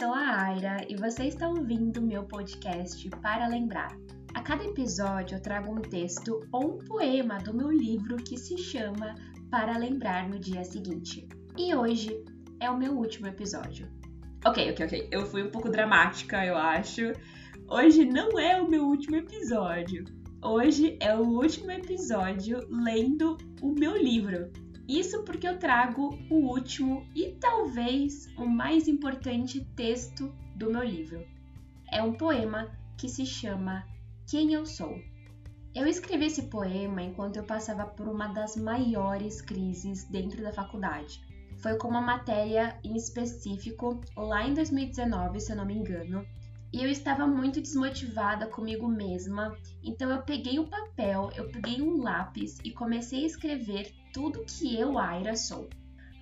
sou 0.00 0.14
a 0.14 0.44
Aira 0.44 0.78
e 0.88 0.96
você 0.96 1.24
está 1.24 1.46
ouvindo 1.46 2.00
meu 2.00 2.24
podcast 2.24 3.06
Para 3.20 3.46
Lembrar. 3.46 3.94
A 4.32 4.40
cada 4.40 4.64
episódio 4.64 5.36
eu 5.36 5.42
trago 5.42 5.70
um 5.70 5.82
texto 5.82 6.40
ou 6.50 6.76
um 6.76 6.78
poema 6.78 7.36
do 7.36 7.52
meu 7.52 7.70
livro 7.70 8.16
que 8.16 8.38
se 8.38 8.56
chama 8.56 9.14
Para 9.50 9.76
Lembrar 9.76 10.26
no 10.26 10.38
dia 10.38 10.64
seguinte. 10.64 11.28
E 11.54 11.74
hoje 11.74 12.24
é 12.60 12.70
o 12.70 12.78
meu 12.78 12.96
último 12.96 13.26
episódio. 13.26 13.90
Ok, 14.46 14.70
ok, 14.70 14.86
ok. 14.86 15.08
Eu 15.12 15.26
fui 15.26 15.42
um 15.42 15.50
pouco 15.50 15.68
dramática, 15.68 16.46
eu 16.46 16.56
acho. 16.56 17.12
Hoje 17.68 18.06
não 18.06 18.38
é 18.38 18.58
o 18.58 18.70
meu 18.70 18.86
último 18.86 19.16
episódio. 19.16 20.06
Hoje 20.42 20.96
é 21.02 21.14
o 21.14 21.20
último 21.20 21.72
episódio 21.72 22.66
lendo 22.70 23.36
o 23.60 23.70
meu 23.72 23.98
livro. 23.98 24.50
Isso 24.90 25.22
porque 25.22 25.46
eu 25.46 25.56
trago 25.56 26.18
o 26.28 26.48
último 26.48 27.06
e 27.14 27.30
talvez 27.40 28.26
o 28.36 28.44
mais 28.44 28.88
importante 28.88 29.64
texto 29.76 30.34
do 30.56 30.68
meu 30.68 30.82
livro. 30.82 31.24
É 31.92 32.02
um 32.02 32.12
poema 32.12 32.68
que 32.98 33.08
se 33.08 33.24
chama 33.24 33.86
Quem 34.28 34.52
Eu 34.52 34.66
Sou. 34.66 35.00
Eu 35.72 35.86
escrevi 35.86 36.26
esse 36.26 36.42
poema 36.42 37.00
enquanto 37.02 37.36
eu 37.36 37.44
passava 37.44 37.86
por 37.86 38.08
uma 38.08 38.26
das 38.32 38.56
maiores 38.56 39.40
crises 39.40 40.02
dentro 40.10 40.42
da 40.42 40.52
faculdade. 40.52 41.20
Foi 41.58 41.76
com 41.78 41.86
uma 41.86 42.00
matéria 42.00 42.76
em 42.82 42.96
específico, 42.96 44.00
lá 44.16 44.44
em 44.44 44.54
2019, 44.54 45.38
se 45.38 45.52
eu 45.52 45.56
não 45.56 45.66
me 45.66 45.74
engano, 45.74 46.26
e 46.72 46.82
eu 46.82 46.88
estava 46.90 47.26
muito 47.26 47.60
desmotivada 47.60 48.46
comigo 48.46 48.86
mesma, 48.86 49.56
então 49.82 50.10
eu 50.10 50.22
peguei 50.22 50.58
um 50.58 50.68
papel, 50.68 51.30
eu 51.36 51.48
peguei 51.50 51.82
um 51.82 52.02
lápis 52.02 52.58
e 52.64 52.70
comecei 52.70 53.24
a 53.24 53.26
escrever 53.26 53.92
tudo 54.12 54.44
que 54.44 54.76
eu, 54.76 54.98
Aira, 54.98 55.36
sou. 55.36 55.68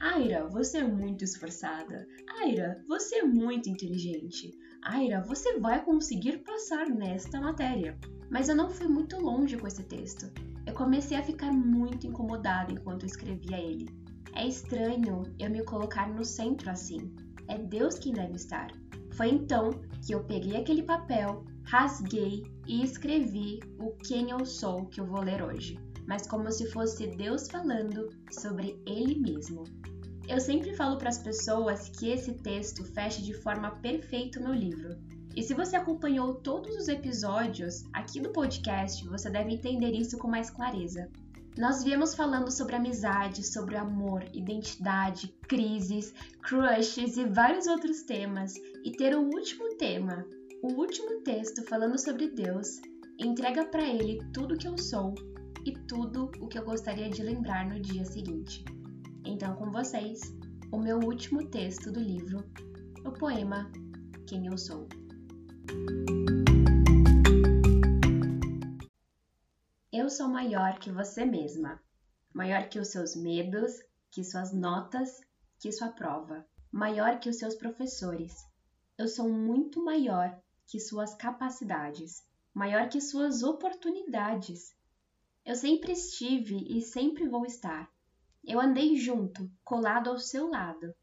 Aira, 0.00 0.46
você 0.48 0.78
é 0.78 0.84
muito 0.84 1.24
esforçada. 1.24 2.06
Aira, 2.40 2.84
você 2.86 3.16
é 3.16 3.22
muito 3.22 3.70
inteligente. 3.70 4.52
Aira, 4.82 5.22
você 5.22 5.58
vai 5.58 5.82
conseguir 5.82 6.38
passar 6.44 6.90
nesta 6.90 7.40
matéria. 7.40 7.98
Mas 8.30 8.48
eu 8.48 8.56
não 8.56 8.68
fui 8.68 8.86
muito 8.86 9.18
longe 9.18 9.56
com 9.56 9.66
esse 9.66 9.82
texto. 9.84 10.30
Eu 10.66 10.74
comecei 10.74 11.16
a 11.16 11.22
ficar 11.22 11.52
muito 11.52 12.06
incomodada 12.06 12.72
enquanto 12.72 13.06
escrevia 13.06 13.58
ele. 13.58 13.88
É 14.34 14.46
estranho 14.46 15.22
eu 15.38 15.48
me 15.48 15.64
colocar 15.64 16.08
no 16.08 16.24
centro 16.24 16.68
assim. 16.70 17.14
É 17.48 17.56
Deus 17.56 17.98
quem 17.98 18.12
deve 18.12 18.34
estar. 18.34 18.68
Foi 19.16 19.28
então 19.28 19.70
que 20.04 20.12
eu 20.12 20.24
peguei 20.24 20.56
aquele 20.56 20.82
papel, 20.82 21.44
rasguei 21.64 22.42
e 22.66 22.82
escrevi 22.82 23.60
o 23.78 23.92
quem 23.92 24.30
eu 24.30 24.44
sou 24.44 24.86
que 24.86 25.00
eu 25.00 25.06
vou 25.06 25.20
ler 25.20 25.42
hoje, 25.42 25.78
mas 26.06 26.26
como 26.26 26.50
se 26.50 26.70
fosse 26.70 27.06
Deus 27.06 27.48
falando 27.48 28.10
sobre 28.32 28.76
Ele 28.84 29.18
mesmo. 29.18 29.64
Eu 30.26 30.40
sempre 30.40 30.74
falo 30.74 30.96
para 30.96 31.10
as 31.10 31.18
pessoas 31.18 31.88
que 31.90 32.08
esse 32.08 32.32
texto 32.34 32.82
fecha 32.84 33.22
de 33.22 33.34
forma 33.34 33.70
perfeita 33.76 34.40
o 34.40 34.42
meu 34.42 34.54
livro. 34.54 34.98
E 35.36 35.42
se 35.42 35.54
você 35.54 35.76
acompanhou 35.76 36.34
todos 36.34 36.74
os 36.76 36.88
episódios 36.88 37.84
aqui 37.92 38.20
do 38.20 38.32
podcast, 38.32 39.06
você 39.06 39.30
deve 39.30 39.52
entender 39.52 39.92
isso 39.92 40.16
com 40.18 40.28
mais 40.28 40.50
clareza. 40.50 41.10
Nós 41.56 41.84
viemos 41.84 42.14
falando 42.14 42.50
sobre 42.50 42.74
amizade, 42.74 43.46
sobre 43.46 43.76
amor, 43.76 44.24
identidade, 44.32 45.28
crises, 45.48 46.12
crushes 46.42 47.16
e 47.16 47.24
vários 47.24 47.66
outros 47.68 48.02
temas, 48.02 48.54
e 48.84 48.90
ter 48.90 49.16
o 49.16 49.22
último 49.22 49.76
tema, 49.76 50.26
o 50.62 50.72
último 50.72 51.20
texto 51.22 51.62
falando 51.62 51.98
sobre 51.98 52.28
Deus, 52.28 52.80
entrega 53.18 53.64
para 53.66 53.86
ele 53.86 54.18
tudo 54.32 54.56
que 54.56 54.66
eu 54.66 54.76
sou 54.76 55.14
e 55.64 55.72
tudo 55.72 56.30
o 56.40 56.48
que 56.48 56.58
eu 56.58 56.64
gostaria 56.64 57.08
de 57.08 57.22
lembrar 57.22 57.68
no 57.68 57.80
dia 57.80 58.04
seguinte. 58.04 58.64
Então, 59.24 59.54
com 59.54 59.70
vocês, 59.70 60.20
o 60.72 60.78
meu 60.78 60.98
último 60.98 61.46
texto 61.48 61.92
do 61.92 62.00
livro, 62.00 62.44
o 63.06 63.12
poema 63.12 63.70
Quem 64.26 64.46
Eu 64.46 64.58
Sou. 64.58 64.88
Eu 70.04 70.10
sou 70.10 70.28
maior 70.28 70.78
que 70.80 70.92
você 70.92 71.24
mesma, 71.24 71.82
maior 72.30 72.68
que 72.68 72.78
os 72.78 72.88
seus 72.88 73.16
medos, 73.16 73.82
que 74.10 74.22
suas 74.22 74.52
notas, 74.52 75.18
que 75.58 75.72
sua 75.72 75.88
prova, 75.88 76.46
maior 76.70 77.18
que 77.18 77.30
os 77.30 77.38
seus 77.38 77.54
professores. 77.54 78.34
Eu 78.98 79.08
sou 79.08 79.30
muito 79.30 79.82
maior 79.82 80.38
que 80.66 80.78
suas 80.78 81.14
capacidades, 81.14 82.22
maior 82.52 82.86
que 82.90 83.00
suas 83.00 83.42
oportunidades. 83.42 84.76
Eu 85.42 85.56
sempre 85.56 85.92
estive 85.92 86.62
e 86.68 86.82
sempre 86.82 87.26
vou 87.26 87.46
estar. 87.46 87.90
Eu 88.44 88.60
andei 88.60 88.96
junto, 88.96 89.50
colado 89.64 90.10
ao 90.10 90.18
seu 90.18 90.50
lado. 90.50 90.94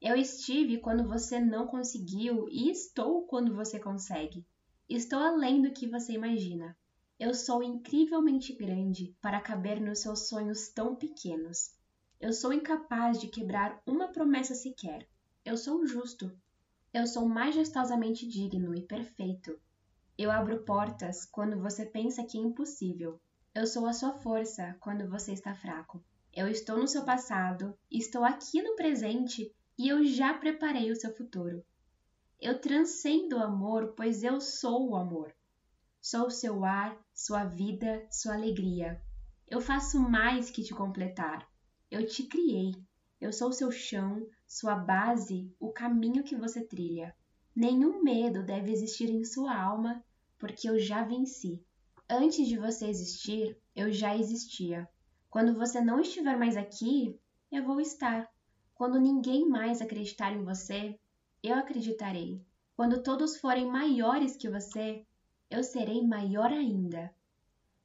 Eu 0.00 0.14
estive 0.14 0.78
quando 0.78 1.08
você 1.08 1.40
não 1.40 1.66
conseguiu 1.66 2.48
e 2.48 2.70
estou 2.70 3.26
quando 3.26 3.56
você 3.56 3.80
consegue. 3.80 4.46
Estou 4.88 5.18
além 5.18 5.60
do 5.60 5.72
que 5.72 5.88
você 5.88 6.12
imagina. 6.12 6.76
Eu 7.18 7.32
sou 7.32 7.62
incrivelmente 7.62 8.52
grande 8.52 9.16
para 9.22 9.40
caber 9.40 9.80
nos 9.80 10.00
seus 10.00 10.28
sonhos 10.28 10.68
tão 10.68 10.94
pequenos. 10.94 11.74
Eu 12.20 12.30
sou 12.30 12.52
incapaz 12.52 13.18
de 13.18 13.26
quebrar 13.26 13.80
uma 13.86 14.08
promessa 14.08 14.54
sequer. 14.54 15.08
Eu 15.42 15.56
sou 15.56 15.86
justo. 15.86 16.30
Eu 16.92 17.06
sou 17.06 17.26
majestosamente 17.26 18.28
digno 18.28 18.74
e 18.74 18.82
perfeito. 18.82 19.58
Eu 20.18 20.30
abro 20.30 20.62
portas 20.62 21.24
quando 21.24 21.58
você 21.58 21.86
pensa 21.86 22.22
que 22.22 22.36
é 22.36 22.40
impossível. 22.42 23.18
Eu 23.54 23.66
sou 23.66 23.86
a 23.86 23.94
sua 23.94 24.12
força 24.12 24.76
quando 24.80 25.08
você 25.08 25.32
está 25.32 25.54
fraco. 25.54 26.04
Eu 26.34 26.46
estou 26.46 26.76
no 26.76 26.86
seu 26.86 27.02
passado, 27.02 27.74
estou 27.90 28.24
aqui 28.24 28.60
no 28.62 28.76
presente 28.76 29.50
e 29.78 29.88
eu 29.88 30.04
já 30.04 30.34
preparei 30.34 30.90
o 30.90 30.96
seu 30.96 31.14
futuro. 31.16 31.64
Eu 32.38 32.60
transcendo 32.60 33.36
o 33.36 33.42
amor, 33.42 33.94
pois 33.96 34.22
eu 34.22 34.38
sou 34.38 34.90
o 34.90 34.96
amor. 34.96 35.34
Sou 36.08 36.30
seu 36.30 36.64
ar, 36.64 36.96
sua 37.12 37.42
vida, 37.42 38.06
sua 38.12 38.34
alegria. 38.34 39.02
Eu 39.48 39.60
faço 39.60 39.98
mais 39.98 40.48
que 40.48 40.62
te 40.62 40.72
completar. 40.72 41.44
Eu 41.90 42.06
te 42.06 42.22
criei. 42.22 42.76
Eu 43.20 43.32
sou 43.32 43.50
seu 43.50 43.72
chão, 43.72 44.24
sua 44.46 44.76
base, 44.76 45.52
o 45.58 45.72
caminho 45.72 46.22
que 46.22 46.36
você 46.36 46.64
trilha. 46.64 47.12
Nenhum 47.56 48.04
medo 48.04 48.44
deve 48.44 48.70
existir 48.70 49.10
em 49.10 49.24
sua 49.24 49.60
alma, 49.60 50.00
porque 50.38 50.70
eu 50.70 50.78
já 50.78 51.02
venci. 51.02 51.60
Antes 52.08 52.46
de 52.46 52.56
você 52.56 52.86
existir, 52.86 53.58
eu 53.74 53.92
já 53.92 54.16
existia. 54.16 54.88
Quando 55.28 55.56
você 55.58 55.80
não 55.80 55.98
estiver 55.98 56.38
mais 56.38 56.56
aqui, 56.56 57.18
eu 57.50 57.64
vou 57.64 57.80
estar. 57.80 58.30
Quando 58.76 59.00
ninguém 59.00 59.48
mais 59.48 59.82
acreditar 59.82 60.32
em 60.32 60.44
você, 60.44 60.96
eu 61.42 61.56
acreditarei. 61.56 62.40
Quando 62.76 63.02
todos 63.02 63.38
forem 63.38 63.66
maiores 63.66 64.36
que 64.36 64.48
você, 64.48 65.04
eu 65.50 65.62
serei 65.62 66.06
maior 66.06 66.50
ainda. 66.50 67.14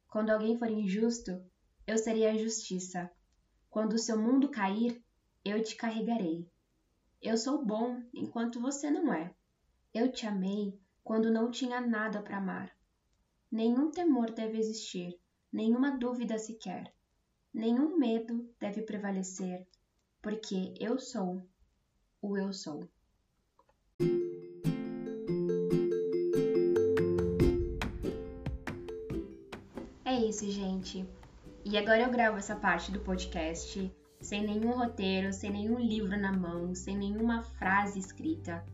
Quando 0.08 0.30
alguém 0.30 0.58
for 0.58 0.70
injusto, 0.70 1.42
eu 1.86 1.96
serei 1.96 2.26
a 2.26 2.36
justiça. 2.36 3.10
Quando 3.70 3.94
o 3.94 3.98
seu 3.98 4.20
mundo 4.20 4.50
cair, 4.50 5.02
eu 5.44 5.62
te 5.62 5.76
carregarei. 5.76 6.46
Eu 7.20 7.36
sou 7.36 7.64
bom 7.64 8.02
enquanto 8.12 8.60
você 8.60 8.90
não 8.90 9.12
é. 9.12 9.34
Eu 9.94 10.10
te 10.10 10.26
amei 10.26 10.78
quando 11.04 11.30
não 11.30 11.50
tinha 11.50 11.80
nada 11.80 12.20
para 12.20 12.38
amar. 12.38 12.76
Nenhum 13.50 13.90
temor 13.90 14.30
deve 14.30 14.58
existir, 14.58 15.18
nenhuma 15.52 15.96
dúvida 15.96 16.38
sequer. 16.38 16.92
Nenhum 17.52 17.98
medo 17.98 18.50
deve 18.58 18.82
prevalecer, 18.82 19.66
porque 20.22 20.74
eu 20.80 20.98
sou 20.98 21.46
o 22.20 22.36
eu 22.36 22.52
sou. 22.52 22.88
Isso, 30.32 30.50
gente. 30.50 31.06
E 31.62 31.76
agora 31.76 32.02
eu 32.02 32.10
gravo 32.10 32.38
essa 32.38 32.56
parte 32.56 32.90
do 32.90 33.00
podcast 33.00 33.94
sem 34.18 34.42
nenhum 34.46 34.70
roteiro, 34.70 35.30
sem 35.30 35.50
nenhum 35.50 35.78
livro 35.78 36.18
na 36.18 36.32
mão, 36.32 36.74
sem 36.74 36.96
nenhuma 36.96 37.42
frase 37.42 37.98
escrita. 37.98 38.64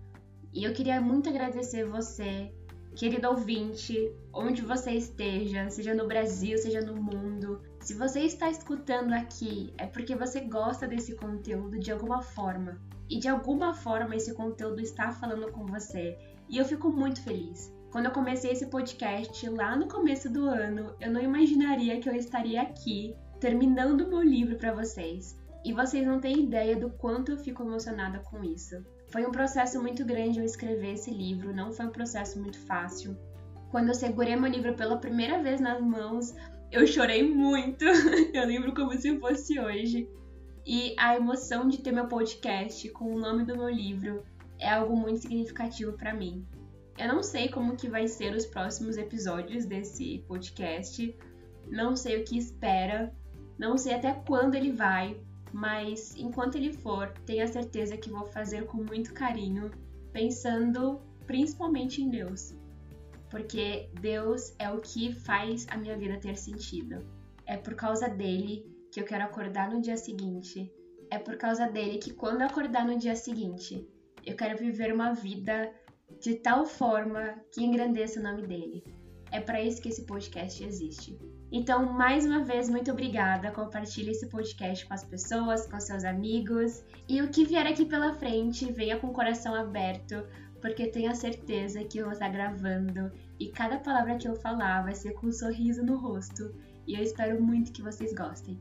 E 0.55 0.62
eu 0.62 0.73
queria 0.73 1.00
muito 1.00 1.29
agradecer 1.29 1.85
você, 1.85 2.53
querido 2.94 3.29
ouvinte, 3.29 4.12
onde 4.33 4.62
você 4.62 4.93
esteja, 4.93 5.69
seja 5.69 5.94
no 5.94 6.06
Brasil, 6.06 6.56
seja 6.59 6.81
no 6.81 6.94
mundo. 6.94 7.61
Se 7.81 7.93
você 7.93 8.21
está 8.21 8.49
escutando 8.49 9.12
aqui, 9.12 9.73
é 9.79 9.87
porque 9.87 10.15
você 10.15 10.41
gosta 10.41 10.87
desse 10.87 11.17
conteúdo 11.17 11.79
de 11.81 11.91
alguma 11.91 12.23
forma. 12.23 12.81
E 13.11 13.19
de 13.19 13.27
alguma 13.27 13.75
forma 13.75 14.15
esse 14.15 14.33
conteúdo 14.33 14.81
está 14.81 15.11
falando 15.11 15.50
com 15.50 15.67
você. 15.67 16.17
E 16.49 16.56
eu 16.56 16.65
fico 16.65 16.88
muito 16.88 17.21
feliz. 17.23 17.73
Quando 17.90 18.06
eu 18.06 18.12
comecei 18.12 18.52
esse 18.52 18.67
podcast 18.67 19.49
lá 19.49 19.75
no 19.75 19.88
começo 19.88 20.31
do 20.31 20.46
ano, 20.46 20.94
eu 21.00 21.11
não 21.11 21.23
imaginaria 21.23 21.99
que 21.99 22.08
eu 22.08 22.14
estaria 22.14 22.61
aqui 22.61 23.17
terminando 23.40 24.06
meu 24.06 24.20
livro 24.20 24.56
para 24.56 24.75
vocês. 24.75 25.38
E 25.64 25.73
vocês 25.73 26.06
não 26.06 26.20
têm 26.20 26.44
ideia 26.44 26.76
do 26.76 26.90
quanto 26.90 27.32
eu 27.32 27.38
fico 27.38 27.62
emocionada 27.62 28.19
com 28.19 28.44
isso. 28.44 28.85
Foi 29.08 29.26
um 29.26 29.32
processo 29.32 29.81
muito 29.81 30.05
grande 30.05 30.38
eu 30.38 30.44
escrever 30.44 30.94
esse 30.94 31.11
livro, 31.11 31.55
não 31.55 31.73
foi 31.73 31.87
um 31.87 31.90
processo 31.90 32.38
muito 32.38 32.58
fácil. 32.61 33.17
Quando 33.70 33.88
eu 33.88 33.94
segurei 33.94 34.37
meu 34.37 34.50
livro 34.50 34.75
pela 34.75 34.99
primeira 34.99 35.43
vez 35.43 35.61
nas 35.61 35.81
mãos, 35.81 36.35
eu 36.70 36.87
chorei 36.87 37.23
muito. 37.23 37.85
eu 38.35 38.46
lembro 38.46 38.75
como 38.75 38.93
se 38.99 39.19
fosse 39.19 39.58
hoje. 39.58 40.08
E 40.67 40.94
a 40.99 41.17
emoção 41.17 41.67
de 41.67 41.79
ter 41.79 41.93
meu 41.93 42.06
podcast 42.06 42.87
com 42.90 43.14
o 43.14 43.19
nome 43.19 43.44
do 43.44 43.56
meu 43.56 43.70
livro 43.70 44.23
é 44.58 44.69
algo 44.69 44.94
muito 44.94 45.20
significativo 45.20 45.94
para 45.94 46.12
mim. 46.12 46.46
Eu 46.99 47.06
não 47.06 47.23
sei 47.23 47.49
como 47.49 47.77
que 47.77 47.89
vai 47.89 48.09
ser 48.09 48.35
os 48.35 48.45
próximos 48.45 48.97
episódios 48.97 49.65
desse 49.65 50.25
podcast, 50.27 51.17
não 51.69 51.95
sei 51.95 52.21
o 52.21 52.25
que 52.25 52.37
espera, 52.37 53.15
não 53.56 53.79
sei 53.79 53.95
até 53.95 54.12
quando 54.27 54.56
ele 54.56 54.73
vai, 54.73 55.17
mas 55.53 56.17
enquanto 56.17 56.56
ele 56.56 56.73
for, 56.73 57.12
tenha 57.25 57.47
certeza 57.47 57.97
que 57.97 58.11
vou 58.11 58.27
fazer 58.27 58.67
com 58.67 58.79
muito 58.79 59.15
carinho, 59.15 59.71
pensando 60.12 61.00
principalmente 61.25 62.03
em 62.03 62.11
Deus. 62.11 62.53
Porque 63.31 63.89
Deus 64.00 64.53
é 64.59 64.69
o 64.69 64.81
que 64.81 65.12
faz 65.12 65.67
a 65.71 65.77
minha 65.77 65.97
vida 65.97 66.19
ter 66.19 66.37
sentido. 66.37 67.06
É 67.47 67.56
por 67.56 67.75
causa 67.75 68.09
dele 68.09 68.67
que 68.91 69.00
eu 69.00 69.05
quero 69.05 69.23
acordar 69.23 69.71
no 69.71 69.81
dia 69.81 69.97
seguinte. 69.97 70.73
É 71.11 71.19
por 71.19 71.37
causa 71.37 71.69
dele 71.69 71.99
que 71.99 72.12
quando 72.12 72.41
eu 72.41 72.49
acordar 72.49 72.85
no 72.85 72.99
dia 72.99 73.15
seguinte, 73.15 73.87
eu 74.27 74.35
quero 74.35 74.59
viver 74.59 74.93
uma 74.93 75.12
vida 75.12 75.73
de 76.20 76.37
tal 76.37 76.67
forma 76.67 77.35
que 77.53 77.65
engrandeça 77.65 78.20
o 78.20 78.23
nome 78.23 78.47
dele. 78.47 78.85
É 79.31 79.41
para 79.41 79.62
isso 79.62 79.81
que 79.81 79.88
esse 79.88 80.05
podcast 80.05 80.62
existe. 80.65 81.19
Então, 81.50 81.93
mais 81.93 82.26
uma 82.26 82.44
vez, 82.44 82.69
muito 82.69 82.91
obrigada. 82.91 83.50
Compartilhe 83.50 84.11
esse 84.11 84.26
podcast 84.26 84.87
com 84.87 84.94
as 84.94 85.05
pessoas, 85.05 85.67
com 85.67 85.81
seus 85.81 86.05
amigos. 86.05 86.85
E 87.09 87.23
o 87.23 87.29
que 87.29 87.44
vier 87.44 87.67
aqui 87.67 87.85
pela 87.85 88.15
frente, 88.15 88.70
venha 88.73 88.99
com 88.99 89.09
o 89.09 89.12
coração 89.12 89.55
aberto, 89.55 90.25
porque 90.61 90.88
tenha 90.88 91.15
certeza 91.15 91.85
que 91.85 91.99
eu 91.99 92.05
vou 92.05 92.12
estar 92.12 92.29
gravando 92.29 93.11
e 93.38 93.49
cada 93.49 93.79
palavra 93.79 94.17
que 94.17 94.29
eu 94.29 94.35
falar 94.35 94.82
vai 94.82 94.94
ser 94.94 95.12
com 95.14 95.29
um 95.29 95.32
sorriso 95.32 95.85
no 95.85 95.97
rosto. 95.97 96.55
E 96.87 96.94
eu 96.94 97.03
espero 97.03 97.41
muito 97.41 97.73
que 97.73 97.82
vocês 97.82 98.12
gostem. 98.14 98.59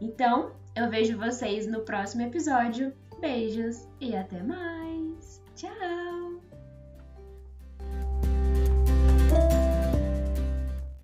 Então, 0.00 0.52
eu 0.76 0.88
vejo 0.88 1.18
vocês 1.18 1.66
no 1.66 1.80
próximo 1.80 2.22
episódio. 2.22 2.92
Beijos 3.20 3.86
e 4.00 4.14
até 4.14 4.42
mais! 4.42 5.42